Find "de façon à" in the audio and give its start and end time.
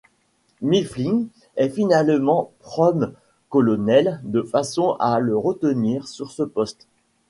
4.23-5.19